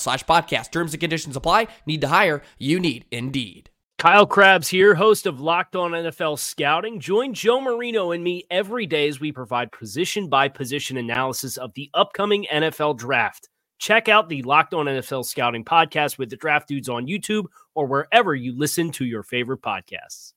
[0.00, 0.72] slash podcast.
[0.72, 1.68] Terms and conditions apply.
[1.86, 2.42] Need to hire?
[2.58, 3.70] You need Indeed.
[4.00, 7.00] Kyle Crabbs here, host of Locked On NFL Scouting.
[7.00, 11.74] Join Joe Marino and me every day as we provide position by position analysis of
[11.74, 13.50] the upcoming NFL draft.
[13.78, 17.86] Check out the Locked On NFL Scouting podcast with the draft dudes on YouTube or
[17.86, 20.32] wherever you listen to your favorite podcasts.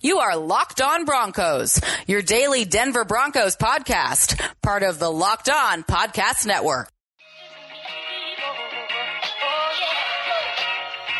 [0.00, 5.84] You are Locked On Broncos, your daily Denver Broncos podcast, part of the Locked On
[5.84, 6.93] Podcast Network.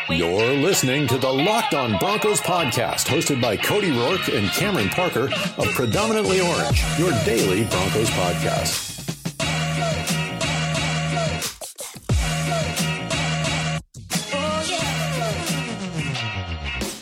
[0.07, 5.29] You're listening to the Locked On Broncos podcast, hosted by Cody Rourke and Cameron Parker
[5.57, 8.91] of Predominantly Orange, your daily Broncos podcast.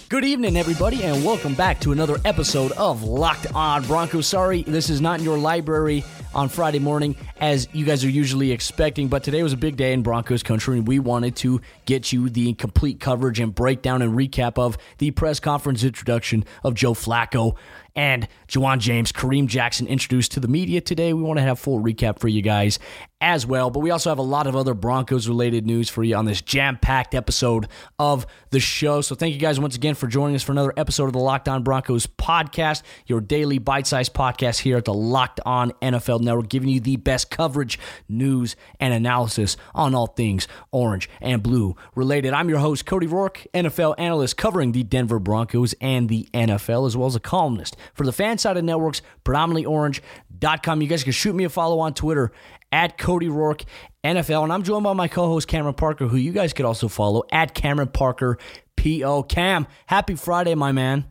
[0.08, 4.28] Good evening, everybody, and welcome back to another episode of Locked On Broncos.
[4.28, 8.52] Sorry, this is not in your library on Friday morning as you guys are usually
[8.52, 12.12] expecting, but today was a big day in Broncos country, and we wanted to get
[12.12, 16.94] you the complete coverage and breakdown and recap of the press conference introduction of Joe
[16.94, 17.56] Flacco
[17.96, 21.14] and Ja'Wuan James, Kareem Jackson introduced to the media today.
[21.14, 22.80] We want to have full recap for you guys
[23.24, 26.14] as well, but we also have a lot of other Broncos related news for you
[26.14, 29.00] on this jam packed episode of the show.
[29.00, 31.48] So thank you guys once again for joining us for another episode of the Locked
[31.48, 36.50] On Broncos podcast, your daily bite sized podcast here at the Locked On NFL Network,
[36.50, 37.80] giving you the best coverage,
[38.10, 42.34] news, and analysis on all things orange and blue related.
[42.34, 46.98] I'm your host, Cody Rourke, NFL analyst covering the Denver Broncos and the NFL, as
[46.98, 50.82] well as a columnist for the FanSided Networks, predominantly orange.com.
[50.82, 52.34] You guys can shoot me a follow on Twitter
[52.74, 53.64] at Cody Rourke
[54.04, 54.44] NFL.
[54.44, 57.24] And I'm joined by my co host, Cameron Parker, who you guys could also follow
[57.32, 58.38] at Cameron Parker
[58.76, 59.24] PO.
[59.24, 61.06] Cam, happy Friday, my man.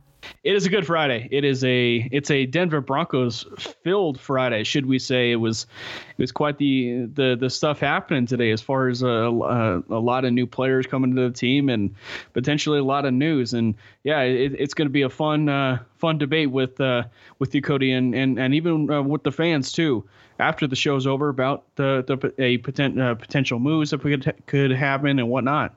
[0.45, 1.29] It is a good Friday.
[1.33, 3.45] It is a it's a Denver Broncos
[3.83, 5.33] filled Friday, should we say?
[5.33, 5.67] It was
[6.11, 9.99] it was quite the the the stuff happening today as far as a, a, a
[9.99, 11.95] lot of new players coming to the team and
[12.35, 13.53] potentially a lot of news.
[13.53, 13.75] And
[14.05, 17.05] yeah, it, it's going to be a fun uh, fun debate with uh,
[17.41, 20.05] with you, Cody, and and and even uh, with the fans too.
[20.43, 24.73] After the show's over, about the the a potent, uh, potential moves that could could
[24.73, 25.75] happen and whatnot.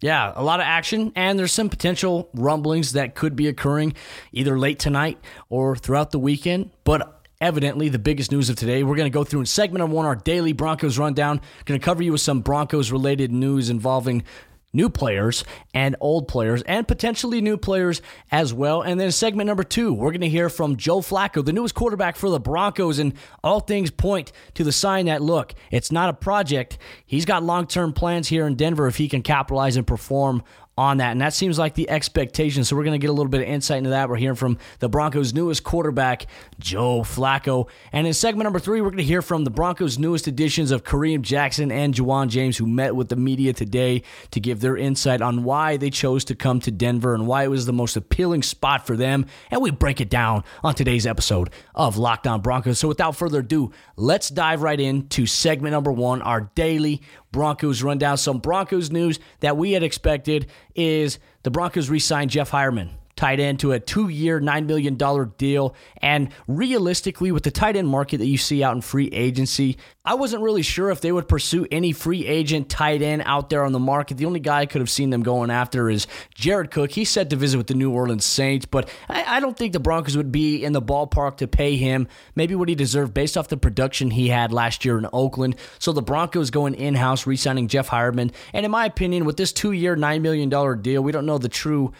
[0.00, 3.94] Yeah, a lot of action, and there's some potential rumblings that could be occurring
[4.32, 5.18] either late tonight
[5.48, 6.70] or throughout the weekend.
[6.84, 9.96] But evidently, the biggest news of today, we're going to go through in segment number
[9.96, 11.40] one our daily Broncos rundown.
[11.64, 14.24] Going to cover you with some Broncos related news involving
[14.72, 18.82] new players and old players and potentially new players as well.
[18.82, 22.16] And then segment number two, we're going to hear from Joe Flacco, the newest quarterback
[22.16, 26.14] for the Broncos, and all things point to the sign that look, it's not a
[26.14, 26.78] project.
[27.04, 30.42] He's got long term plans here in Denver if he can capitalize and perform
[30.78, 31.12] on that.
[31.12, 32.64] And that seems like the expectation.
[32.64, 34.08] So we're going to get a little bit of insight into that.
[34.08, 36.26] We're hearing from the Broncos' newest quarterback,
[36.58, 37.68] Joe Flacco.
[37.92, 40.84] And in segment number three, we're going to hear from the Broncos' newest additions of
[40.84, 44.02] Kareem Jackson and Ja'Wuan James, who met with the media today
[44.32, 47.48] to give their insight on why they chose to come to Denver and why it
[47.48, 49.26] was the most appealing spot for them.
[49.50, 52.78] And we break it down on today's episode of Locked On Broncos.
[52.78, 57.00] So without further ado, let's dive right into segment number one, our daily
[57.36, 58.16] Broncos rundown.
[58.16, 63.40] Some Broncos news that we had expected is the Broncos re signed Jeff Heuerman tight
[63.40, 64.96] end to a two year, $9 million
[65.38, 65.74] deal.
[65.98, 70.14] And realistically, with the tight end market that you see out in free agency, I
[70.14, 73.72] wasn't really sure if they would pursue any free agent tight end out there on
[73.72, 74.18] the market.
[74.18, 76.92] The only guy I could have seen them going after is Jared Cook.
[76.92, 79.80] He's set to visit with the New Orleans Saints, but I, I don't think the
[79.80, 83.48] Broncos would be in the ballpark to pay him maybe what he deserved based off
[83.48, 85.56] the production he had last year in Oakland.
[85.78, 88.32] So the Broncos going in house, re signing Jeff Heuerman.
[88.52, 91.48] And in my opinion, with this two year, $9 million deal, we don't know the
[91.48, 91.92] true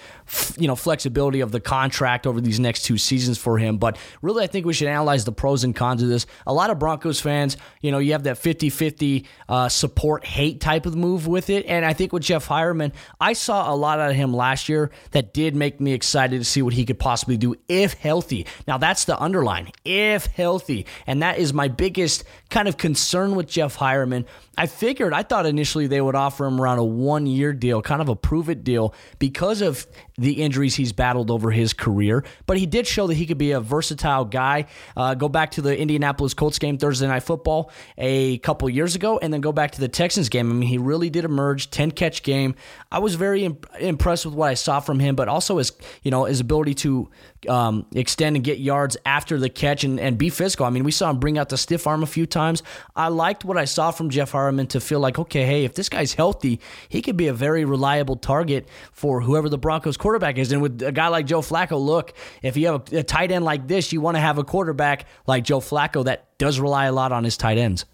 [0.58, 0.74] you know
[1.06, 3.78] flexibility of the contract over these next two seasons for him.
[3.78, 6.26] But really, I think we should analyze the pros and cons of this.
[6.48, 10.60] A lot of Broncos fans, you know, you have that 50 50 uh, support hate
[10.60, 11.64] type of move with it.
[11.66, 14.90] And I think with Jeff Heuerman, I saw a lot out of him last year
[15.12, 18.46] that did make me excited to see what he could possibly do if healthy.
[18.66, 20.86] Now, that's the underline if healthy.
[21.06, 24.26] And that is my biggest kind of concern with Jeff Heuerman.
[24.58, 28.00] I figured, I thought initially they would offer him around a one year deal, kind
[28.00, 29.86] of a prove it deal, because of
[30.16, 32.24] the injuries he's battled over his career.
[32.46, 34.66] But he did show that he could be a versatile guy.
[34.96, 39.18] Uh, go back to the Indianapolis Colts game Thursday Night Football a couple years ago,
[39.18, 40.50] and then go back to the Texans game.
[40.50, 42.54] I mean, he really did emerge, 10 catch game.
[42.90, 46.10] I was very imp- impressed with what I saw from him, but also his, you
[46.10, 47.10] know, his ability to
[47.48, 50.66] um, extend and get yards after the catch and, and be physical.
[50.66, 52.62] I mean, we saw him bring out the stiff arm a few times.
[52.94, 55.88] I liked what I saw from Jeff Heuerman to feel like, okay, hey, if this
[55.88, 60.52] guy's healthy, he could be a very reliable target for whoever the Broncos quarterback is.
[60.52, 62.12] And with a guy like Joe Flacco, look,
[62.42, 65.06] if you have a, a tight end like this, you want to have a quarterback
[65.26, 67.84] like Joe Flacco that does rely a lot on his tight ends.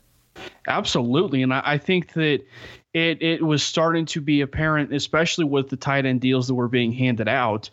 [0.67, 1.43] Absolutely.
[1.43, 2.41] And I, I think that
[2.95, 6.69] it it was starting to be apparent, especially with the tight end deals that were
[6.69, 7.71] being handed out.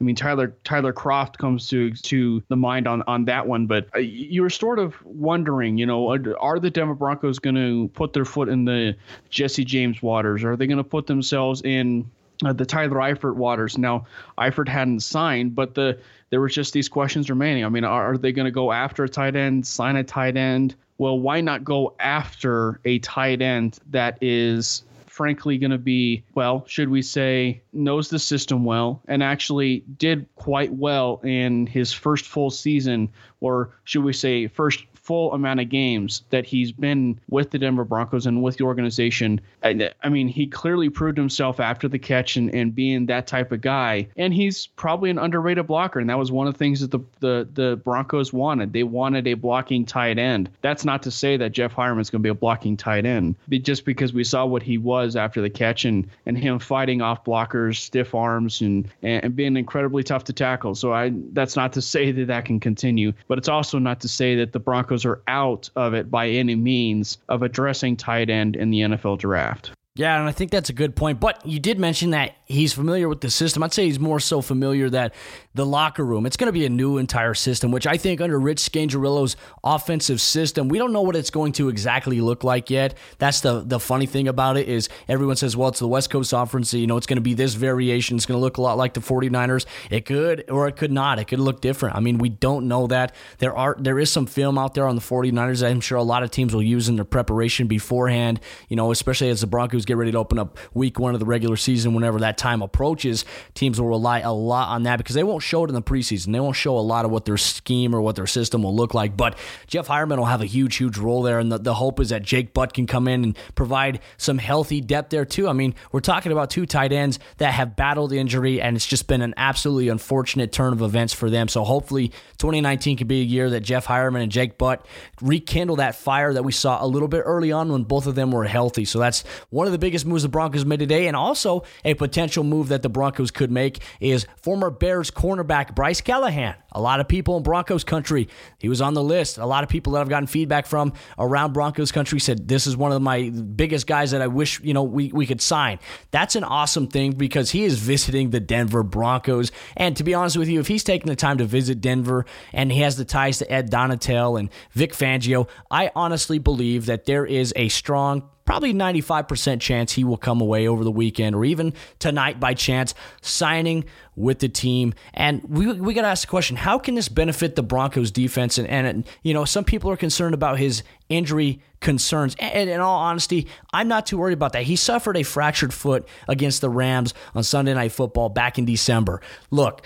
[0.00, 3.88] I mean, Tyler Tyler Kroft comes to to the mind on on that one, but
[3.94, 8.12] uh, you were sort of wondering, you know, are the Denver Broncos going to put
[8.14, 8.96] their foot in the
[9.28, 10.42] Jesse James waters?
[10.44, 12.10] Are they going to put themselves in
[12.42, 13.76] uh, the Tyler Eifert waters?
[13.76, 14.06] Now,
[14.38, 15.98] Eifert hadn't signed, but the
[16.30, 17.66] there was just these questions remaining.
[17.66, 20.36] I mean, are, are they going to go after a tight end, sign a tight
[20.36, 20.74] end?
[20.98, 26.64] Well, why not go after a tight end that is frankly going to be, well,
[26.66, 32.26] should we say, knows the system well and actually did quite well in his first
[32.26, 33.08] full season,
[33.40, 37.84] or should we say, first full amount of games that he's been with the Denver
[37.84, 39.40] Broncos and with the organization.
[39.62, 43.52] I, I mean, he clearly proved himself after the catch and, and being that type
[43.52, 44.08] of guy.
[44.16, 46.00] And he's probably an underrated blocker.
[46.00, 48.72] And that was one of the things that the, the, the Broncos wanted.
[48.72, 50.48] They wanted a blocking tight end.
[50.62, 53.84] That's not to say that Jeff Heuerman's going to be a blocking tight end, just
[53.84, 57.76] because we saw what he was after the catch and, and him fighting off blockers,
[57.76, 60.74] stiff arms, and, and being incredibly tough to tackle.
[60.74, 64.08] So I that's not to say that that can continue, but it's also not to
[64.08, 68.30] say that the Broncos Broncos are out of it by any means of addressing tight
[68.30, 69.72] end in the NFL draft.
[69.96, 71.20] Yeah, and I think that's a good point.
[71.20, 73.62] But you did mention that he's familiar with the system.
[73.62, 75.14] I'd say he's more so familiar that
[75.54, 78.40] the locker room, it's going to be a new entire system, which I think under
[78.40, 82.98] Rich Scangarello's offensive system, we don't know what it's going to exactly look like yet.
[83.18, 86.32] That's the the funny thing about it is everyone says, well, it's the West Coast
[86.32, 88.16] offense, you know, it's going to be this variation.
[88.16, 89.64] It's going to look a lot like the 49ers.
[89.90, 91.20] It could or it could not.
[91.20, 91.94] It could look different.
[91.94, 93.14] I mean, we don't know that.
[93.38, 96.02] There are there is some film out there on the 49ers that I'm sure a
[96.02, 99.83] lot of teams will use in their preparation beforehand, you know, especially as the Broncos
[99.84, 103.24] get ready to open up week one of the regular season whenever that time approaches.
[103.54, 106.32] Teams will rely a lot on that because they won't show it in the preseason.
[106.32, 108.94] They won't show a lot of what their scheme or what their system will look
[108.94, 109.16] like.
[109.16, 111.38] But Jeff Heuerman will have a huge, huge role there.
[111.38, 114.80] And the, the hope is that Jake Butt can come in and provide some healthy
[114.80, 115.48] depth there, too.
[115.48, 119.06] I mean, we're talking about two tight ends that have battled injury, and it's just
[119.06, 121.48] been an absolutely unfortunate turn of events for them.
[121.48, 124.86] So hopefully 2019 could be a year that Jeff Heuerman and Jake Butt
[125.20, 128.30] rekindle that fire that we saw a little bit early on when both of them
[128.30, 128.84] were healthy.
[128.84, 131.06] So that's one of the biggest moves the Broncos made today.
[131.06, 136.00] And also a potential move that the Broncos could make is former Bears cornerback Bryce
[136.00, 136.54] Callahan.
[136.72, 138.28] A lot of people in Broncos country,
[138.58, 139.38] he was on the list.
[139.38, 142.76] A lot of people that I've gotten feedback from around Broncos country said this is
[142.76, 145.78] one of my biggest guys that I wish, you know, we, we could sign.
[146.10, 149.52] That's an awesome thing because he is visiting the Denver Broncos.
[149.76, 152.72] And to be honest with you, if he's taking the time to visit Denver and
[152.72, 157.24] he has the ties to Ed Donatell and Vic Fangio, I honestly believe that there
[157.24, 161.72] is a strong probably 95% chance he will come away over the weekend or even
[161.98, 163.84] tonight by chance signing
[164.16, 164.94] with the team.
[165.12, 168.58] And we, we got to ask the question how can this benefit the Broncos defense?
[168.58, 172.36] And, and, you know, some people are concerned about his injury concerns.
[172.38, 174.64] And in all honesty, I'm not too worried about that.
[174.64, 179.20] He suffered a fractured foot against the Rams on Sunday Night Football back in December.
[179.50, 179.82] Look,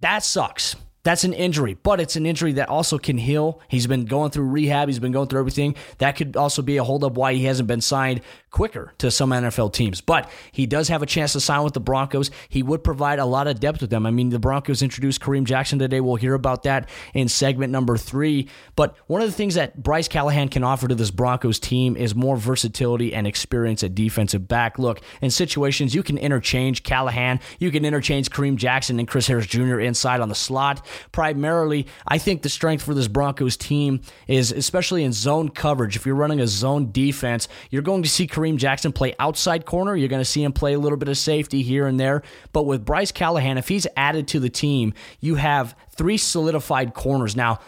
[0.00, 3.60] that sucks That's an injury, but it's an injury that also can heal.
[3.66, 5.74] He's been going through rehab, he's been going through everything.
[5.98, 8.20] That could also be a holdup why he hasn't been signed
[8.52, 10.00] quicker to some NFL teams.
[10.00, 12.30] But he does have a chance to sign with the Broncos.
[12.48, 14.06] He would provide a lot of depth with them.
[14.06, 16.00] I mean, the Broncos introduced Kareem Jackson today.
[16.00, 18.48] We'll hear about that in segment number three.
[18.76, 22.14] But one of the things that Bryce Callahan can offer to this Broncos team is
[22.14, 24.78] more versatility and experience at defensive back.
[24.78, 29.46] Look, in situations you can interchange Callahan, you can interchange Kareem Jackson and Chris Harris
[29.46, 29.80] Jr.
[29.80, 35.04] inside on the slot primarily, I think the strength for this Broncos team is especially
[35.04, 35.96] in zone coverage.
[35.96, 39.94] If you're running a zone defense, you're going to see Kareem Jackson play outside corner.
[39.94, 42.22] You're going to see him play a little bit of safety here and there.
[42.52, 47.36] But with Bryce Callahan, if he's added to the team, you have three solidified corners.
[47.36, 47.60] Now,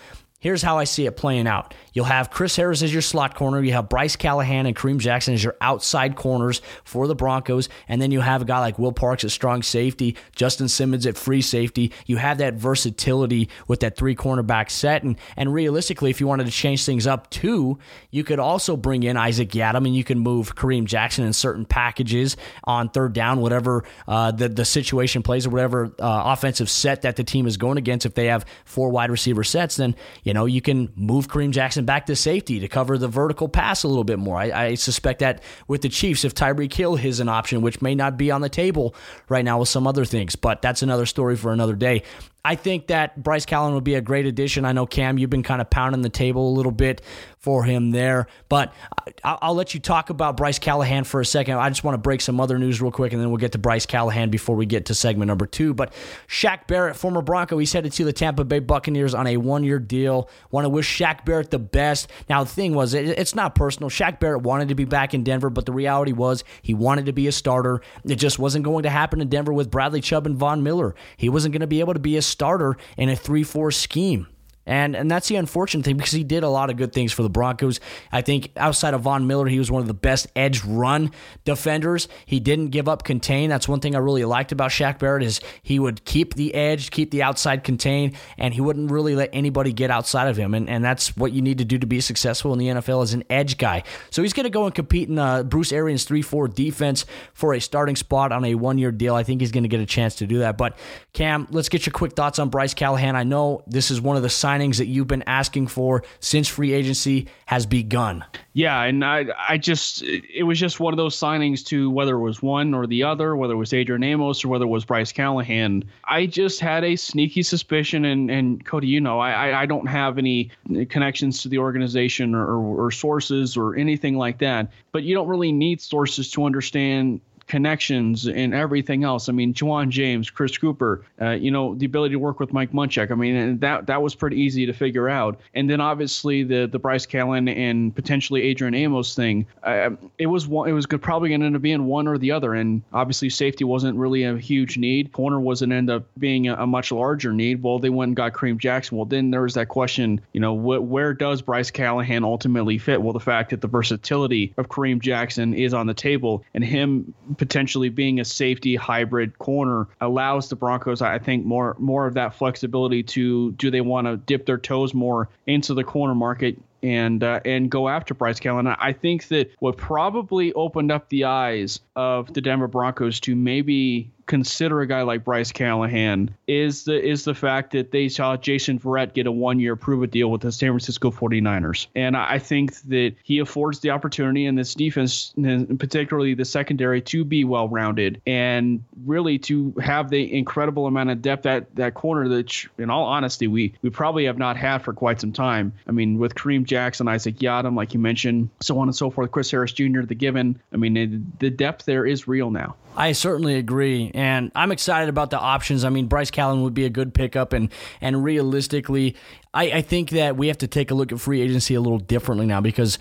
[0.45, 1.73] Here's how I see it playing out.
[1.95, 3.63] You'll have Chris Harris as your slot corner.
[3.63, 7.71] You have Bryce Callahan and Kareem Jackson as your outside corners for the Broncos.
[7.89, 11.17] And then you have a guy like Will Parks at strong safety, Justin Simmons at
[11.17, 11.93] free safety.
[12.05, 15.03] You have that versatility with that three cornerback set.
[15.03, 17.79] And, and realistically, if you wanted to change things up too,
[18.11, 21.65] you could also bring in Isaac Yiadom and you can move Kareem Jackson in certain
[21.65, 27.01] packages on third down, whatever uh, the, the situation plays or whatever uh, offensive set
[27.01, 28.05] that the team is going against.
[28.05, 31.87] If they have four wide receiver sets, then you know, you can move Kareem Jackson
[31.87, 34.37] back to safety to cover the vertical pass a little bit more.
[34.37, 37.95] I, I suspect that with the Chiefs, if Tyreek Hill is an option, which may
[37.95, 38.95] not be on the table
[39.31, 42.03] right now with some other things, but that's another story for another day.
[42.47, 44.67] I think that Bryce Callahan would be a great addition.
[44.67, 47.01] I know Cam, you've been kind of pounding the table a little bit
[47.39, 48.75] for him there, but
[49.23, 51.57] I'll let you talk about Bryce Callahan for a second.
[51.57, 53.59] I just want to break some other news real quick, and then we'll get to
[53.59, 55.73] Bryce Callahan before we get to segment number two.
[55.73, 55.95] But
[56.29, 60.14] Shaq Barrett, former Bronco, he's headed to the Tampa Bay Buccaneers on a one-year deal.
[60.51, 62.11] Want to wish Shaq Barrett the best.
[62.29, 63.91] Now the thing was, it's not personal.
[63.91, 67.13] Shaq Barrett wanted to be back in Denver, but the reality was he wanted to
[67.13, 67.81] be a starter.
[68.05, 70.95] It just wasn't going to happen in Denver with Bradley Chubb and Von Miller.
[71.17, 74.29] He wasn't going to be able to be a starter in a 3 4 scheme.
[74.67, 77.23] And and that's the unfortunate thing because he did a lot of good things for
[77.23, 77.81] the Broncos.
[78.11, 81.11] I think outside of Von Miller, he was one of the best edge run
[81.45, 82.09] defenders.
[82.25, 83.51] He didn't give up contain.
[83.51, 86.91] That's one thing I really liked about Shaq Barrett is he would keep the edge,
[86.91, 90.55] keep the outside contained, and he wouldn't really let anybody get outside of him.
[90.55, 93.13] And and that's what you need to do to be successful in the NFL as
[93.13, 93.83] an edge guy.
[94.11, 97.05] So he's going to go and compete in uh, Bruce Arians three four defense
[97.35, 99.15] for a starting spot on a one year deal.
[99.15, 100.57] I think he's going to get a chance to do that.
[100.57, 100.79] But
[101.13, 103.15] Cam, let's get your quick thoughts on Bryce Callahan.
[103.15, 106.49] I know this is one of the signs signings that you've been asking for since
[106.49, 108.25] free agency has begun.
[108.53, 112.21] Yeah, and I I just it was just one of those signings to whether it
[112.21, 115.13] was one or the other, whether it was Adrian Amos or whether it was Bryce
[115.13, 115.85] Callahan.
[116.05, 120.19] I just had a sneaky suspicion, and and Cody, you know, I I don't have
[120.19, 120.51] any
[120.89, 125.29] connections to the organization or, or, or sources or anything like that, but you don't
[125.29, 129.29] really need sources to understand connections and everything else.
[129.29, 132.73] I mean, Ja'Wuan James, Chris Cooper, uh, you know, the ability to work with Mike
[132.73, 133.11] Munchak.
[133.11, 135.41] I mean, that that was pretty easy to figure out.
[135.55, 139.47] And then obviously the the Bryce Callahan and potentially Adrian Amos thing.
[139.63, 140.69] Uh, it was one.
[140.69, 142.55] It was good, probably going to end up being one or the other.
[142.55, 145.13] And obviously safety wasn't really a huge need.
[145.13, 147.63] Corner wasn't end up being a, a much larger need.
[147.63, 148.97] Well, they went and got Kareem Jackson.
[148.97, 150.21] Well, then there was that question.
[150.33, 153.03] You know, wh- where does Bryce Callahan ultimately fit?
[153.03, 157.15] Well, the fact that the versatility of Kareem Jackson is on the table and him
[157.37, 162.35] potentially being a safety hybrid corner allows the Broncos, I think, more more of that
[162.35, 167.25] flexibility to do they want to dip their toes more into the corner market and
[167.25, 168.67] uh, and go after Bryce Callahan.
[168.67, 174.11] I think that what probably opened up the eyes of the Denver Broncos to maybe
[174.27, 178.79] consider a guy like Bryce Callahan is the is the fact that they saw Jason
[178.79, 181.87] Verrett get a one year prove it deal with the San Francisco 49ers.
[181.95, 185.35] And I think that he affords the opportunity in this defense,
[185.79, 191.23] particularly the secondary, to be well rounded and really to have the incredible amount of
[191.23, 194.93] depth at that corner that in all honesty we we probably have not had for
[194.93, 195.73] quite some time.
[195.87, 199.31] I mean with Kareem Jackson, Isaac Yiadom, like you mentioned, so on and so forth,
[199.31, 200.61] Chris Harris Jr., the given.
[200.73, 202.77] I mean the depth there is real now.
[202.97, 205.85] I certainly agree, and I'm excited about the options.
[205.85, 207.71] I mean, Bryce Callahan would be a good pickup, and
[208.01, 209.17] and realistically,
[209.53, 211.99] I, I think that we have to take a look at free agency a little
[211.99, 212.99] differently now because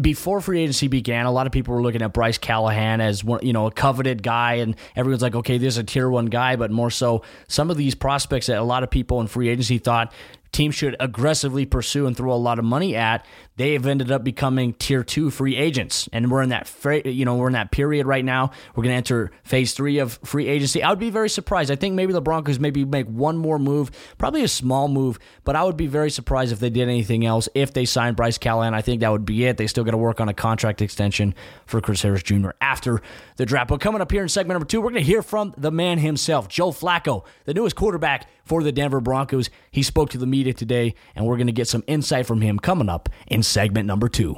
[0.00, 3.40] before free agency began, a lot of people were looking at Bryce Callahan as one,
[3.44, 6.56] you know, a coveted guy, and everyone's like, okay, this is a tier one guy,
[6.56, 9.78] but more so, some of these prospects that a lot of people in free agency
[9.78, 10.12] thought
[10.54, 14.24] teams should aggressively pursue and throw a lot of money at, they have ended up
[14.24, 16.08] becoming tier two free agents.
[16.12, 16.70] And we're in that,
[17.04, 18.50] you know, we're in that period right now.
[18.74, 20.82] We're going to enter phase three of free agency.
[20.82, 21.70] I would be very surprised.
[21.70, 25.56] I think maybe the Broncos maybe make one more move, probably a small move, but
[25.56, 27.48] I would be very surprised if they did anything else.
[27.54, 29.56] If they signed Bryce Callahan, I think that would be it.
[29.56, 31.34] They still got to work on a contract extension
[31.66, 32.50] for Chris Harris Jr.
[32.60, 33.02] after
[33.36, 33.68] the draft.
[33.68, 35.98] But coming up here in segment number two, we're going to hear from the man
[35.98, 39.50] himself, Joe Flacco, the newest quarterback for the Denver Broncos.
[39.70, 42.58] He spoke to the media today, and we're going to get some insight from him
[42.58, 44.36] coming up in segment number two.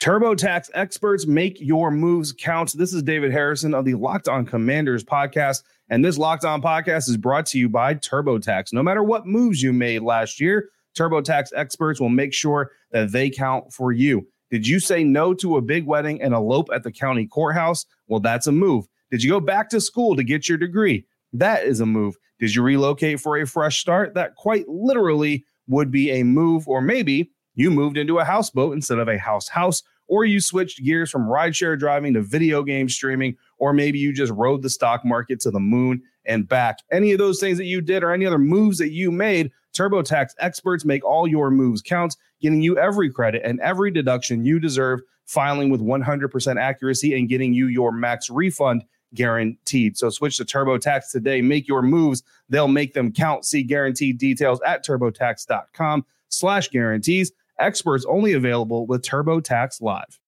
[0.00, 2.72] TurboTax experts make your moves count.
[2.72, 5.62] This is David Harrison of the Locked On Commanders podcast.
[5.90, 8.72] And this Locked On podcast is brought to you by TurboTax.
[8.72, 13.28] No matter what moves you made last year, TurboTax experts will make sure that they
[13.28, 14.26] count for you.
[14.50, 17.84] Did you say no to a big wedding and elope at the county courthouse?
[18.08, 18.86] Well, that's a move.
[19.10, 21.04] Did you go back to school to get your degree?
[21.32, 22.16] That is a move.
[22.38, 24.14] Did you relocate for a fresh start?
[24.14, 26.66] That quite literally would be a move.
[26.66, 30.82] Or maybe you moved into a houseboat instead of a house house, or you switched
[30.82, 35.04] gears from rideshare driving to video game streaming, or maybe you just rode the stock
[35.04, 36.78] market to the moon and back.
[36.90, 40.30] Any of those things that you did or any other moves that you made, TurboTax
[40.38, 45.00] experts make all your moves count, getting you every credit and every deduction you deserve,
[45.26, 48.82] filing with 100% accuracy and getting you your max refund
[49.14, 49.96] guaranteed.
[49.96, 51.42] So switch to TurboTax today.
[51.42, 52.22] Make your moves.
[52.48, 53.44] They'll make them count.
[53.44, 57.32] See guaranteed details at turbotax.com slash guarantees.
[57.58, 60.18] Experts only available with TurboTax Live.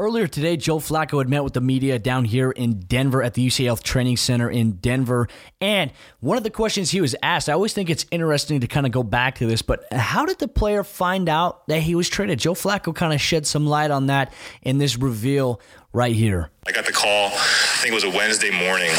[0.00, 3.46] Earlier today, Joe Flacco had met with the media down here in Denver at the
[3.46, 5.28] UCHealth Training Center in Denver.
[5.60, 8.86] And one of the questions he was asked, I always think it's interesting to kind
[8.86, 12.08] of go back to this, but how did the player find out that he was
[12.08, 12.38] traded?
[12.38, 15.60] Joe Flacco kind of shed some light on that in this reveal
[15.92, 16.48] right here.
[16.66, 18.92] I got the call, I think it was a Wednesday morning.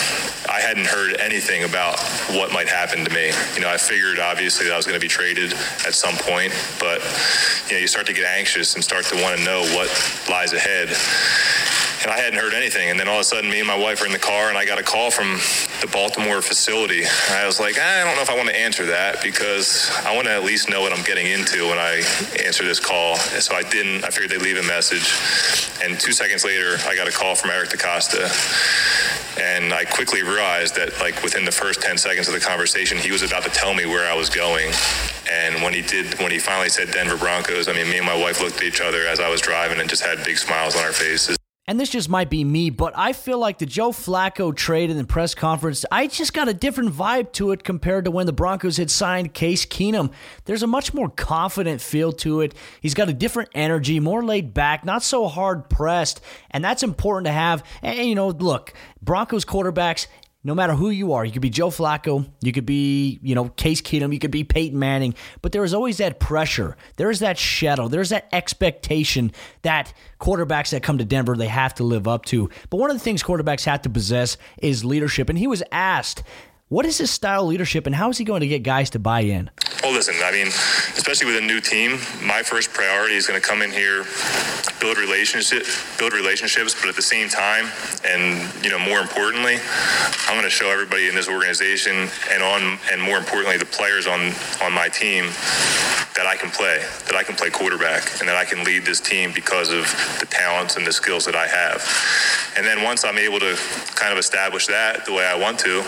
[0.52, 1.98] I hadn't heard anything about
[2.36, 3.32] what might happen to me.
[3.56, 5.54] You know, I figured obviously that I was going to be traded
[5.88, 7.00] at some point, but
[7.70, 9.88] you know, you start to get anxious and start to want to know what
[10.30, 10.90] lies ahead
[12.04, 12.90] and I hadn't heard anything.
[12.90, 14.58] And then all of a sudden, me and my wife are in the car, and
[14.58, 15.38] I got a call from
[15.82, 17.04] the Baltimore facility.
[17.30, 20.16] I was like, ah, I don't know if I want to answer that because I
[20.16, 22.04] want to at least know what I'm getting into when I
[22.44, 23.18] answer this call.
[23.34, 24.04] And so I didn't.
[24.04, 25.14] I figured they'd leave a message.
[25.84, 28.30] And two seconds later, I got a call from Eric DeCosta.
[29.40, 33.12] And I quickly realized that, like, within the first 10 seconds of the conversation, he
[33.12, 34.72] was about to tell me where I was going.
[35.32, 38.18] And when he did, when he finally said Denver Broncos, I mean, me and my
[38.18, 40.84] wife looked at each other as I was driving and just had big smiles on
[40.84, 41.38] our faces
[41.72, 44.98] and this just might be me, but I feel like the Joe Flacco trade in
[44.98, 48.34] the press conference, I just got a different vibe to it compared to when the
[48.34, 50.12] Broncos had signed Case Keenum.
[50.44, 52.56] There's a much more confident feel to it.
[52.82, 56.20] He's got a different energy, more laid back, not so hard pressed,
[56.50, 57.64] and that's important to have.
[57.82, 60.08] And, you know, look, Broncos quarterbacks,
[60.44, 63.50] no matter who you are, you could be Joe Flacco, you could be, you know,
[63.50, 66.76] Case Keenum, you could be Peyton Manning, but there is always that pressure.
[66.98, 67.88] There is that shadow.
[67.88, 72.50] There's that expectation that quarterbacks that come to Denver, they have to live up to.
[72.70, 75.30] But one of the things quarterbacks have to possess is leadership.
[75.30, 76.24] And he was asked
[76.72, 79.20] what is his style leadership, and how is he going to get guys to buy
[79.20, 79.52] in?
[79.84, 83.46] Well, listen, I mean, especially with a new team, my first priority is going to
[83.46, 84.06] come in here,
[84.80, 85.66] build relationship,
[86.00, 87.68] build relationships, but at the same time,
[88.06, 89.58] and you know, more importantly,
[90.28, 94.08] I'm going to show everybody in this organization, and on, and more importantly, the players
[94.08, 94.32] on
[94.64, 95.26] on my team,
[96.16, 99.02] that I can play, that I can play quarterback, and that I can lead this
[99.02, 99.84] team because of
[100.20, 101.84] the talents and the skills that I have.
[102.56, 103.58] And then once I'm able to
[103.96, 105.84] kind of establish that the way I want to,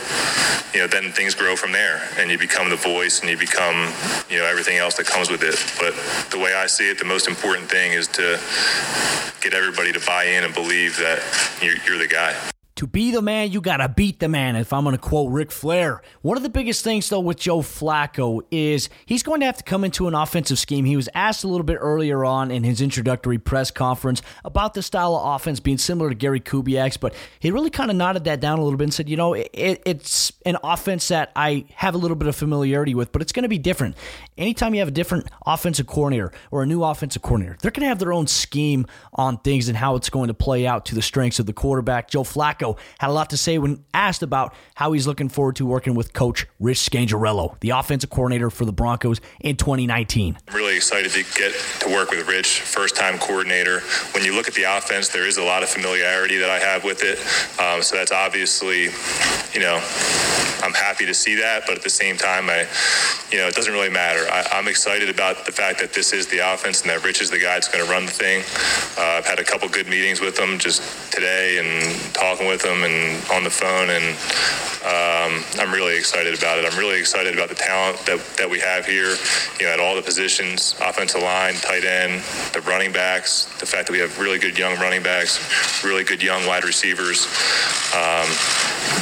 [0.73, 3.93] you know, then things grow from there, and you become the voice, and you become,
[4.29, 5.55] you know, everything else that comes with it.
[5.79, 5.93] But
[6.31, 8.39] the way I see it, the most important thing is to
[9.41, 11.21] get everybody to buy in and believe that
[11.61, 12.35] you're, you're the guy.
[12.77, 15.31] To be the man, you got to beat the man, if I'm going to quote
[15.31, 16.01] Ric Flair.
[16.23, 19.63] One of the biggest things, though, with Joe Flacco is he's going to have to
[19.63, 20.83] come into an offensive scheme.
[20.83, 24.81] He was asked a little bit earlier on in his introductory press conference about the
[24.81, 28.39] style of offense being similar to Gary Kubiak's, but he really kind of nodded that
[28.39, 31.93] down a little bit and said, you know, it, it's an offense that I have
[31.93, 33.95] a little bit of familiarity with, but it's going to be different.
[34.35, 37.89] Anytime you have a different offensive coordinator or a new offensive coordinator, they're going to
[37.89, 41.03] have their own scheme on things and how it's going to play out to the
[41.03, 42.09] strengths of the quarterback.
[42.09, 45.65] Joe Flacco had a lot to say when asked about how he's looking forward to
[45.65, 50.37] working with coach Rich Scangarello, the offensive coordinator for the Broncos in 2019.
[50.47, 53.81] I'm really excited to get to work with Rich, first time coordinator.
[54.13, 56.83] When you look at the offense, there is a lot of familiarity that I have
[56.83, 57.19] with it.
[57.59, 58.89] Um, so that's obviously,
[59.53, 59.81] you know,
[60.63, 62.65] I'm happy to see that, but at the same time, I,
[63.31, 64.25] you know, it doesn't really matter.
[64.31, 67.29] I, am excited about the fact that this is the offense and that Rich is
[67.29, 68.43] the guy that's going to run the thing.
[68.97, 72.83] Uh, I've had a couple good meetings with him just today and talking with him
[72.83, 74.15] and on the phone, and
[74.83, 76.65] um, I'm really excited about it.
[76.65, 79.15] I'm really excited about the talent that, that we have here,
[79.59, 82.21] you know, at all the positions, offensive line, tight end,
[82.53, 85.39] the running backs, the fact that we have really good young running backs,
[85.83, 87.25] really good young wide receivers.
[87.95, 88.27] Um,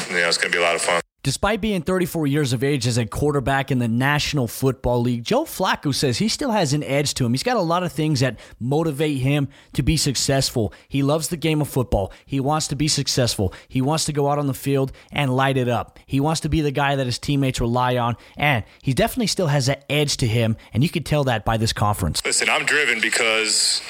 [0.10, 1.02] you know, it's going to be a lot of fun.
[1.24, 5.44] Despite being 34 years of age as a quarterback in the National Football League, Joe
[5.44, 7.32] Flacco says he still has an edge to him.
[7.32, 10.74] He's got a lot of things that motivate him to be successful.
[10.88, 12.12] He loves the game of football.
[12.26, 13.54] He wants to be successful.
[13.68, 16.00] He wants to go out on the field and light it up.
[16.08, 19.48] He wants to be the guy that his teammates rely on, and he definitely still
[19.48, 22.26] has an edge to him, and you can tell that by this conference.
[22.26, 23.84] Listen, I'm driven because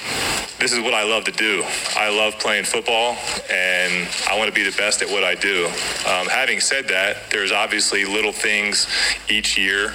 [0.58, 1.64] this is what I love to do.
[1.96, 3.16] I love playing football,
[3.50, 5.64] and I want to be the best at what I do.
[5.66, 8.86] Um, having said that, there's obviously little things
[9.28, 9.88] each year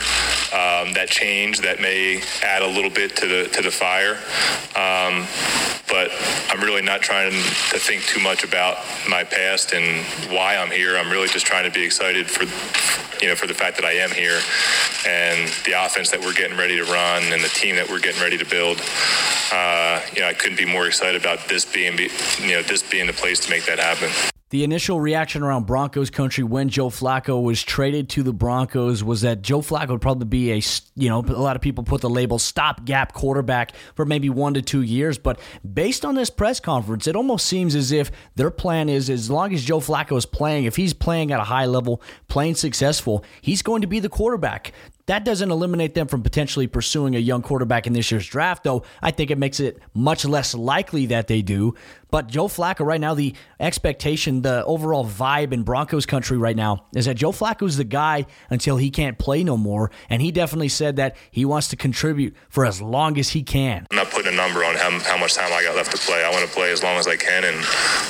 [0.53, 4.17] um, that change that may add a little bit to the to the fire.
[4.75, 5.27] Um,
[5.89, 6.11] but
[6.49, 8.77] I'm really not trying to think too much about
[9.09, 10.97] my past and why I'm here.
[10.97, 12.43] I'm really just trying to be excited for
[13.21, 14.39] you know for the fact that I am here
[15.07, 18.21] and the offense that we're getting ready to run and the team that we're getting
[18.21, 18.81] ready to build.
[19.51, 23.07] Uh, you know, I couldn't be more excited about this being you know this being
[23.07, 24.11] the place to make that happen.
[24.49, 29.19] The initial reaction around Broncos country when Joe Flacco was traded to the Broncos was
[29.21, 30.61] that Joe Flacco would probably be a,
[30.95, 34.61] you know, a lot of people put the label stopgap quarterback for maybe one to
[34.61, 35.17] two years.
[35.17, 35.37] But
[35.73, 39.53] based on this press conference, it almost seems as if their plan is as long
[39.53, 43.61] as Joe Flacco is playing, if he's playing at a high level, playing successful, he's
[43.61, 44.71] going to be the quarterback.
[45.07, 48.83] That doesn't eliminate them from potentially pursuing a young quarterback in this year's draft, though
[49.01, 51.75] I think it makes it much less likely that they do.
[52.11, 56.85] But Joe Flacco, right now, the expectation, the overall vibe in Broncos country right now
[56.93, 59.91] is that Joe Flacco's the guy until he can't play no more.
[60.09, 63.87] And he definitely said that he wants to contribute for as long as he can.
[63.89, 66.25] I'm not putting a number on how, how much time I got left to play.
[66.25, 67.57] I want to play as long as I can, and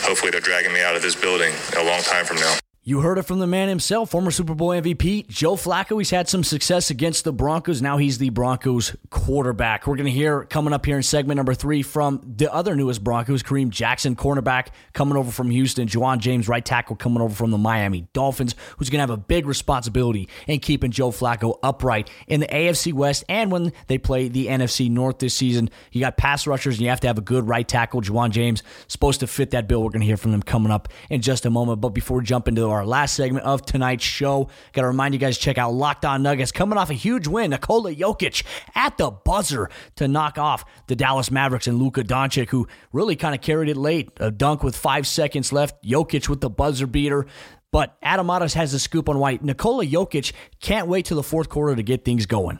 [0.01, 2.57] hopefully they're dragging me out of this building a long time from now.
[2.87, 5.97] You heard it from the man himself, former Super Bowl MVP, Joe Flacco.
[5.97, 7.81] He's had some success against the Broncos.
[7.81, 9.85] Now he's the Broncos quarterback.
[9.85, 13.03] We're going to hear coming up here in segment number three from the other newest
[13.03, 17.51] Broncos, Kareem Jackson, cornerback, coming over from Houston, Ja'Wuan James, right tackle, coming over from
[17.51, 22.09] the Miami Dolphins, who's going to have a big responsibility in keeping Joe Flacco upright
[22.27, 25.69] in the AFC West and when they play the NFC North this season.
[25.91, 28.01] You got pass rushers, and you have to have a good right tackle.
[28.01, 29.83] Ja'Wuan James supposed to fit that bill.
[29.83, 31.81] We're going to hear from them coming up in just a moment.
[31.81, 34.49] But before we jump into our our last segment of tonight's show.
[34.73, 37.51] Got to remind you guys check out Locked On Nuggets coming off a huge win.
[37.51, 38.43] Nikola Jokic
[38.75, 43.35] at the buzzer to knock off the Dallas Mavericks and Luka Doncic, who really kind
[43.35, 44.11] of carried it late.
[44.17, 45.83] A dunk with five seconds left.
[45.83, 47.25] Jokic with the buzzer beater.
[47.71, 49.43] But Adam Mares has the scoop on White.
[49.43, 52.59] Nikola Jokic can't wait till the fourth quarter to get things going.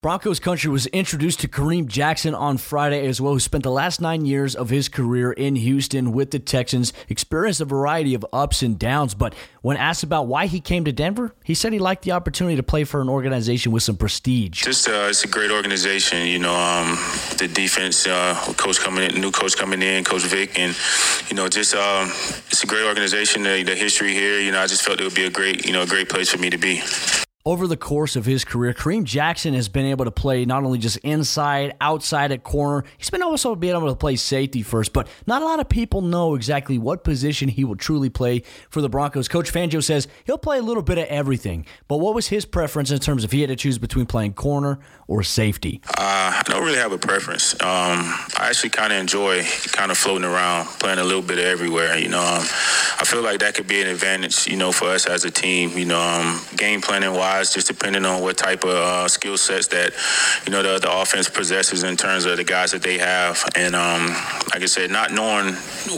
[0.00, 4.00] Broncos country was introduced to Kareem Jackson on Friday as well, who spent the last
[4.00, 8.62] nine years of his career in Houston with the Texans, experienced a variety of ups
[8.62, 9.14] and downs.
[9.14, 12.54] But when asked about why he came to Denver, he said he liked the opportunity
[12.54, 14.62] to play for an organization with some prestige.
[14.62, 16.54] Just uh, it's a great organization, you know.
[16.54, 16.90] Um,
[17.38, 20.76] the defense, uh, coach coming in, new coach coming in, Coach Vic, and
[21.28, 22.06] you know, just uh,
[22.46, 23.42] it's a great organization.
[23.42, 25.72] The, the history here, you know, I just felt it would be a great, you
[25.72, 26.82] know, a great place for me to be.
[27.48, 30.76] Over the course of his career, Kareem Jackson has been able to play not only
[30.76, 35.08] just inside, outside at corner, he's been also being able to play safety first, but
[35.26, 38.90] not a lot of people know exactly what position he will truly play for the
[38.90, 39.28] Broncos.
[39.28, 42.90] Coach Fangio says he'll play a little bit of everything, but what was his preference
[42.90, 45.80] in terms of he had to choose between playing corner or safety?
[45.88, 47.54] Uh, I don't really have a preference.
[47.54, 51.46] Um, I actually kind of enjoy kind of floating around, playing a little bit of
[51.46, 51.96] everywhere.
[51.96, 55.06] You know, um, I feel like that could be an advantage, you know, for us
[55.06, 55.78] as a team.
[55.78, 59.36] You know, um, game planning wise guys, just depending on what type of uh, skill
[59.36, 59.92] sets that
[60.44, 63.44] you know the, the offense possesses in terms of the guys that they have.
[63.54, 64.08] And um,
[64.52, 65.54] like I said, not knowing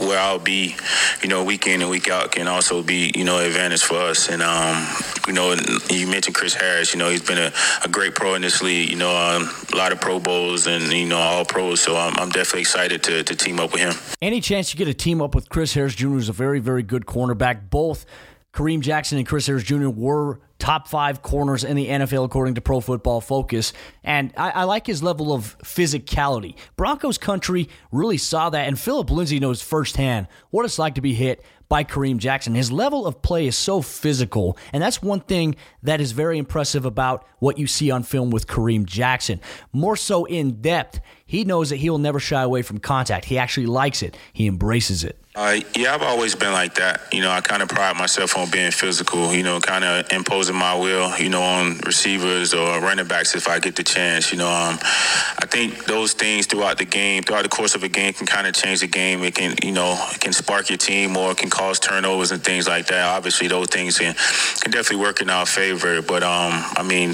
[0.07, 0.75] where I'll be,
[1.23, 3.97] you know, week in and week out can also be you know an advantage for
[3.97, 4.29] us.
[4.29, 4.87] And um,
[5.27, 5.55] You know,
[5.89, 6.93] you mentioned Chris Harris.
[6.93, 7.51] You know, he's been a,
[7.83, 8.89] a great pro in this league.
[8.89, 11.81] You know, um, a lot of Pro Bowls and you know all pros.
[11.81, 13.93] So I'm, I'm definitely excited to, to team up with him.
[14.21, 16.83] Any chance you get a team up with Chris Harris Jr., is a very very
[16.83, 17.69] good cornerback.
[17.69, 18.05] Both
[18.53, 19.89] Kareem Jackson and Chris Harris Jr.
[19.89, 23.73] were top five corners in the NFL according to Pro Football Focus.
[24.03, 26.55] And I, I, like his level of physicality.
[26.75, 31.15] Broncos country really saw that, and Phillip Lindsay knows firsthand what it's like to be
[31.15, 32.53] hit by Kareem Jackson.
[32.53, 36.83] His level of play is so physical, and that's one thing that is very impressive
[36.83, 39.39] about what you see on film with Kareem Jackson.
[39.71, 43.23] More so in depth, he knows that he will never shy away from contact.
[43.23, 45.17] He actually likes it, he embraces it.
[45.33, 47.01] Uh, yeah, I've always been like that.
[47.13, 50.57] You know, I kind of pride myself on being physical, you know, kind of imposing
[50.57, 54.33] my will, you know, on receivers or running backs if I get the chance.
[54.33, 57.87] You know, um, I think those things throughout the game, throughout the course of a
[57.87, 59.23] game, can kind of change the game.
[59.23, 62.67] It can, you know, can spark your team or it can cause turnovers and things
[62.67, 63.05] like that.
[63.05, 64.15] Obviously, those things can,
[64.61, 66.01] can definitely work in our favor.
[66.01, 67.13] But, um, I mean,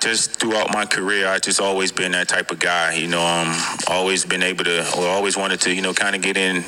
[0.00, 2.94] just throughout my career, I just always been that type of guy.
[2.94, 3.52] You know, um,
[3.88, 6.64] always been able to, or always wanted to, you know, kind of get in,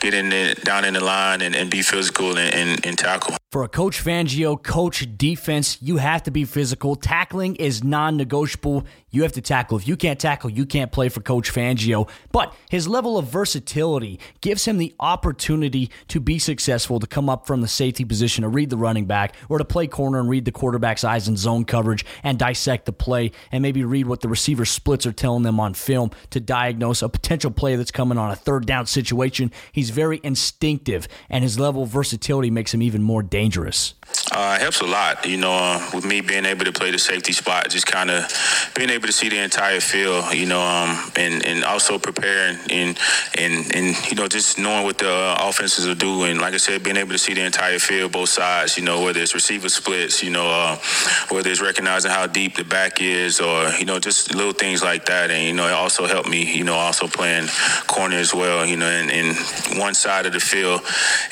[0.00, 3.36] get in the, down in the line and, and be physical and, and, and tackle.
[3.50, 6.94] For a coach Fangio, coach defense, you have to be physical.
[6.96, 8.84] Tackling is non negotiable.
[9.10, 9.78] You have to tackle.
[9.78, 12.10] If you can't tackle, you can't play for Coach Fangio.
[12.30, 17.46] But his level of versatility gives him the opportunity to be successful, to come up
[17.46, 20.44] from the safety position, to read the running back, or to play corner and read
[20.44, 24.28] the quarterback's eyes in zone coverage and dissect the play and maybe read what the
[24.28, 28.30] receiver splits are telling them on film to diagnose a potential play that's coming on
[28.30, 29.50] a third down situation.
[29.72, 33.94] He's very instinctive, and his level of versatility makes him even more dangerous dangerous.
[34.30, 36.98] Uh, it helps a lot, you know, uh, with me being able to play the
[36.98, 38.30] safety spot, just kind of
[38.74, 42.98] being able to see the entire field, you know, um, and, and also preparing and,
[43.38, 46.38] and, and, you know, just knowing what the uh, offenses are doing.
[46.38, 49.20] Like I said, being able to see the entire field, both sides, you know, whether
[49.20, 50.76] it's receiver splits, you know, uh,
[51.30, 55.06] whether it's recognizing how deep the back is or, you know, just little things like
[55.06, 55.30] that.
[55.30, 57.48] And, you know, it also helped me, you know, also playing
[57.86, 59.34] corner as well, you know, in, in
[59.78, 60.82] one side of the field.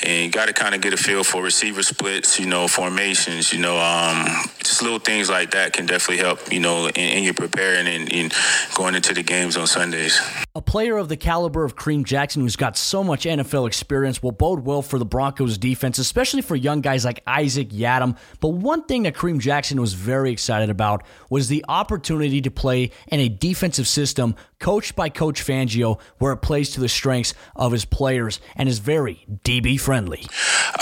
[0.03, 3.53] And you got to kind of get a feel for receiver splits, you know, formations,
[3.53, 4.25] you know, um,
[4.59, 8.11] just little things like that can definitely help, you know, in, in your preparing and
[8.11, 8.31] in
[8.75, 10.19] going into the games on Sundays.
[10.55, 14.31] A player of the caliber of Kareem Jackson, who's got so much NFL experience, will
[14.31, 18.17] bode well for the Broncos defense, especially for young guys like Isaac Yiadom.
[18.39, 22.91] But one thing that Kareem Jackson was very excited about was the opportunity to play
[23.07, 27.71] in a defensive system coached by Coach Fangio, where it plays to the strengths of
[27.71, 30.25] his players and is very DB friendly.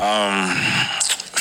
[0.02, 0.56] Um,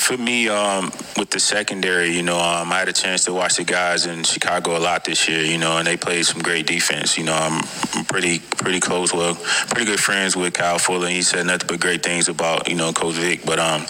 [0.04, 3.56] for me, um, with the secondary, you know, um, I had a chance to watch
[3.56, 6.66] the guys in Chicago a lot this year, you know, and they played some great
[6.66, 7.16] defense.
[7.16, 9.34] You know, I'm pretty pretty close, well,
[9.70, 11.08] pretty good friends with Kyle Fuller.
[11.08, 13.86] He said nothing but great things about you know Coach Vic, but um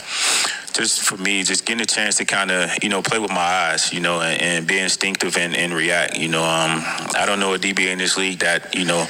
[0.75, 3.37] just for me, just getting a chance to kind of, you know, play with my
[3.37, 6.19] eyes, you know, and, and be instinctive and, and, react.
[6.19, 6.83] You know, um,
[7.15, 9.07] I don't know a DB in this league that, you know,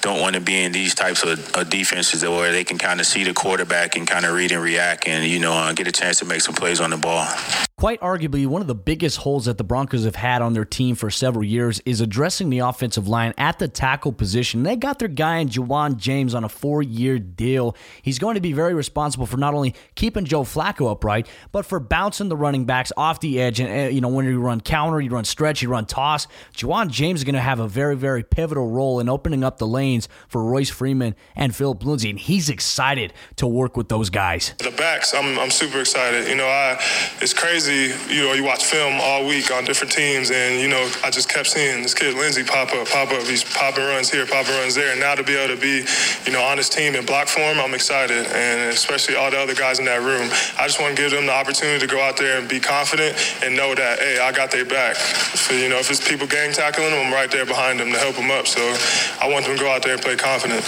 [0.00, 3.06] don't want to be in these types of, of defenses where they can kind of
[3.06, 5.92] see the quarterback and kind of read and react and, you know, uh, get a
[5.92, 7.26] chance to make some plays on the ball.
[7.78, 10.96] Quite arguably, one of the biggest holes that the Broncos have had on their team
[10.96, 14.62] for several years is addressing the offensive line at the tackle position.
[14.62, 17.76] They got their guy in Ja'Wuan James on a four year deal.
[18.00, 21.78] He's going to be very responsible for not only keeping Joe Flacco upright, but for
[21.78, 23.60] bouncing the running backs off the edge.
[23.60, 26.26] And, uh, you know, when you run counter, you run stretch, you run toss.
[26.54, 29.66] Ja'Wuan James is going to have a very, very pivotal role in opening up the
[29.66, 32.08] lanes for Royce Freeman and Phillip Lindsay.
[32.08, 34.54] And he's excited to work with those guys.
[34.60, 36.26] The backs, I'm, I'm super excited.
[36.26, 36.82] You know, I
[37.20, 40.90] it's crazy you know, you watch film all week on different teams, and you know,
[41.02, 43.22] I just kept seeing this kid Lindsay pop up, pop up.
[43.24, 45.84] He's popping runs here, popping runs there, and now to be able to be,
[46.26, 49.54] you know, on his team in block form, I'm excited, and especially all the other
[49.54, 50.28] guys in that room.
[50.58, 53.16] I just want to give them the opportunity to go out there and be confident
[53.42, 54.96] and know that, hey, I got their back.
[54.96, 57.98] So, you know, if it's people gang tackling them, I'm right there behind them to
[57.98, 58.46] help them up.
[58.46, 58.60] So
[59.20, 60.64] I want them to go out there and play confident.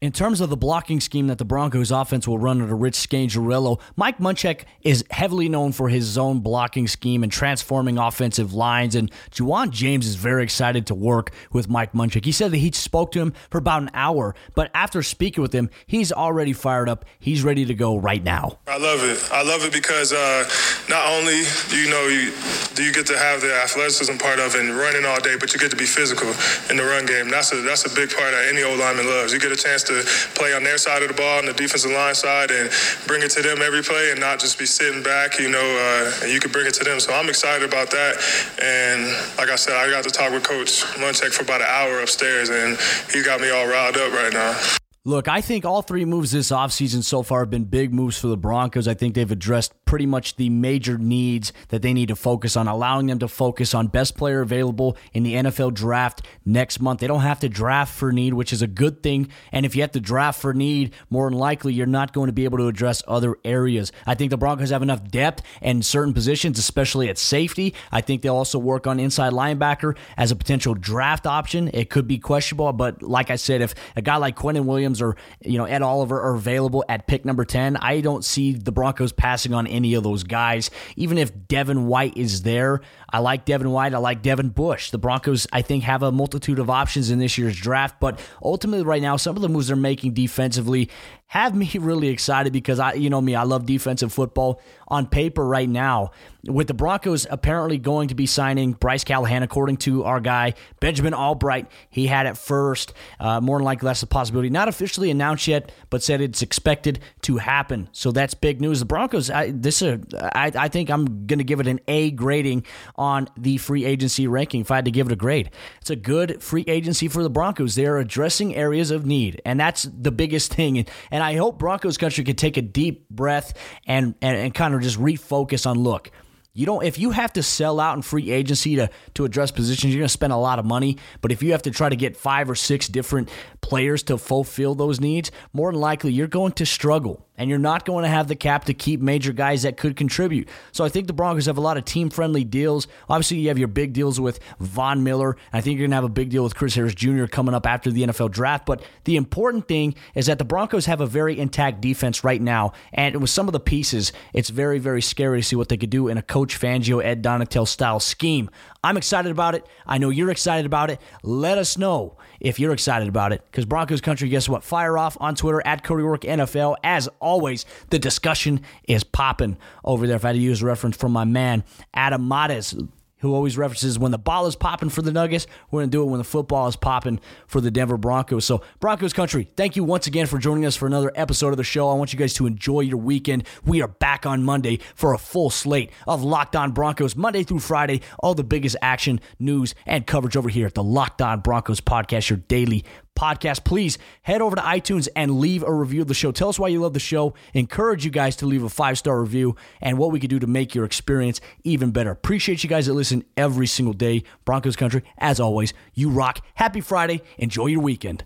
[0.00, 3.80] In terms of the blocking scheme that the Broncos offense will run under Rich Scangarello,
[3.96, 8.94] Mike Munchak is heavily known for his zone blocking scheme and transforming offensive lines.
[8.94, 12.24] And Ja'Wuan James is very excited to work with Mike Munchak.
[12.24, 15.52] He said that he spoke to him for about an hour, but after speaking with
[15.52, 17.04] him, he's already fired up.
[17.18, 18.58] He's ready to go right now.
[18.68, 19.28] I love it.
[19.32, 20.48] I love it because uh,
[20.88, 21.42] not only
[21.74, 22.32] you know you,
[22.74, 25.52] do you get to have the athleticism part of it and running all day, but
[25.52, 26.28] you get to be physical
[26.70, 27.28] in the run game.
[27.28, 29.32] That's a that's a big part that any old lineman loves.
[29.32, 31.90] You get a chance to play on their side of the ball, on the defensive
[31.90, 32.70] line side, and
[33.06, 35.38] bring it to them every play, and not just be sitting back.
[35.38, 37.00] You know, uh, and you can bring it to them.
[37.00, 38.16] So I'm excited about that.
[38.62, 39.06] And
[39.38, 42.50] like I said, I got to talk with Coach Munchak for about an hour upstairs,
[42.50, 42.78] and
[43.12, 44.58] he got me all riled up right now.
[45.06, 48.26] Look, I think all three moves this offseason so far have been big moves for
[48.26, 48.86] the Broncos.
[48.86, 52.68] I think they've addressed pretty much the major needs that they need to focus on,
[52.68, 57.00] allowing them to focus on best player available in the NFL draft next month.
[57.00, 59.30] They don't have to draft for need, which is a good thing.
[59.52, 62.34] And if you have to draft for need, more than likely you're not going to
[62.34, 63.92] be able to address other areas.
[64.06, 67.74] I think the Broncos have enough depth in certain positions, especially at safety.
[67.90, 71.70] I think they'll also work on inside linebacker as a potential draft option.
[71.72, 75.16] It could be questionable, but like I said, if a guy like Quinnen Williams or
[75.42, 79.12] you know Ed Oliver are available at pick number 10, I don't see the Broncos
[79.12, 80.70] passing on any of those guys.
[80.96, 83.94] Even if Devin White is there, I like Devin White.
[83.94, 84.90] I like Devin Bush.
[84.90, 88.84] The Broncos, I think, have a multitude of options in this year's draft, but ultimately,
[88.84, 90.88] right now, some of the moves they're making defensively
[91.30, 94.60] have me really excited because I, you know me, I love defensive football.
[94.88, 96.10] On paper, right now,
[96.44, 101.14] with the Broncos apparently going to be signing Bryce Callahan, according to our guy Benjamin
[101.14, 102.92] Albright, he had it first.
[103.20, 104.50] Uh, more than likely, that's a possibility.
[104.50, 107.88] Not officially announced yet, but said it's expected to happen.
[107.92, 108.80] So that's big news.
[108.80, 112.10] The Broncos, I, this, uh, I, I think I'm going to give it an A
[112.10, 112.64] grading
[112.96, 114.62] on the free agency ranking.
[114.62, 117.30] If I had to give it a grade, it's a good free agency for the
[117.30, 117.76] Broncos.
[117.76, 120.78] They're addressing areas of need, and that's the biggest thing.
[120.78, 123.54] And, and I hope Broncos country can take a deep breath
[123.86, 126.10] and, and, and kind of just refocus on look.
[126.52, 129.94] You don't if you have to sell out in free agency to to address positions,
[129.94, 130.98] you're going to spend a lot of money.
[131.20, 133.28] But if you have to try to get five or six different
[133.60, 137.86] players to fulfill those needs, more than likely you're going to struggle and you're not
[137.86, 140.46] going to have the cap to keep major guys that could contribute.
[140.72, 142.86] So I think the Broncos have a lot of team friendly deals.
[143.08, 145.38] Obviously, you have your big deals with Von Miller.
[145.50, 147.24] I think you're going to have a big deal with Chris Harris Jr.
[147.24, 148.66] coming up after the NFL draft.
[148.66, 152.74] But the important thing is that the Broncos have a very intact defense right now.
[152.92, 155.88] And with some of the pieces, it's very, very scary to see what they could
[155.88, 158.50] do in a Coach Fangio, Ed Donatell style scheme.
[158.84, 159.66] I'm excited about it.
[159.86, 161.00] I know you're excited about it.
[161.22, 163.42] Let us know if you're excited about it.
[163.50, 164.64] Because Broncos country, guess what?
[164.64, 166.76] Fire off on Twitter at Cody Rourke NFL.
[166.82, 170.16] As always, the discussion is popping over there.
[170.16, 172.74] If I had to use a reference from my man, Adam Mares,
[173.20, 176.02] who always references when the ball is popping for the Nuggets, we're going to do
[176.02, 178.44] it when the football is popping for the Denver Broncos.
[178.44, 181.64] So, Broncos country, thank you once again for joining us for another episode of the
[181.64, 181.88] show.
[181.88, 183.44] I want you guys to enjoy your weekend.
[183.64, 187.60] We are back on Monday for a full slate of Locked On Broncos, Monday through
[187.60, 188.00] Friday.
[188.18, 192.30] All the biggest action, news, and coverage over here at the Locked On Broncos podcast,
[192.30, 196.32] your daily podcast, please head over to iTunes and leave a review of the show.
[196.32, 197.34] Tell us why you love the show.
[197.54, 200.46] Encourage you guys to leave a five star review and what we could do to
[200.46, 202.10] make your experience even better.
[202.10, 204.22] Appreciate you guys that listen every single day.
[204.44, 206.44] Broncos Country, as always, you rock.
[206.54, 207.22] Happy Friday.
[207.38, 208.24] Enjoy your weekend.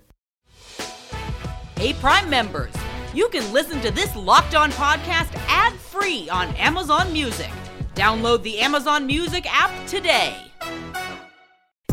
[1.76, 2.72] Hey, Prime members,
[3.12, 7.50] you can listen to this locked on podcast ad free on Amazon Music.
[7.94, 10.36] Download the Amazon Music app today.